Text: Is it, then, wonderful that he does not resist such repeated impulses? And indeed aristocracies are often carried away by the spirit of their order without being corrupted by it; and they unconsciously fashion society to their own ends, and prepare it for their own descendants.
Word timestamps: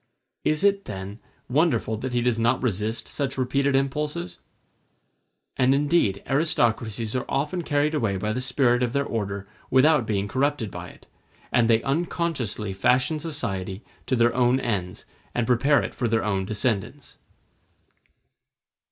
Is 0.43 0.63
it, 0.63 0.85
then, 0.85 1.19
wonderful 1.47 1.95
that 1.97 2.11
he 2.11 2.21
does 2.23 2.39
not 2.39 2.63
resist 2.63 3.07
such 3.07 3.37
repeated 3.37 3.75
impulses? 3.75 4.39
And 5.57 5.75
indeed 5.75 6.23
aristocracies 6.27 7.15
are 7.15 7.23
often 7.29 7.61
carried 7.61 7.93
away 7.93 8.17
by 8.17 8.33
the 8.33 8.41
spirit 8.41 8.81
of 8.81 8.93
their 8.93 9.05
order 9.05 9.47
without 9.69 10.07
being 10.07 10.27
corrupted 10.27 10.71
by 10.71 10.89
it; 10.89 11.05
and 11.51 11.69
they 11.69 11.83
unconsciously 11.83 12.73
fashion 12.73 13.19
society 13.19 13.83
to 14.07 14.15
their 14.15 14.33
own 14.33 14.59
ends, 14.59 15.05
and 15.35 15.45
prepare 15.45 15.83
it 15.83 15.93
for 15.93 16.07
their 16.07 16.23
own 16.23 16.45
descendants. 16.45 17.17